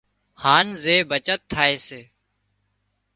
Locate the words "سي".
1.87-2.01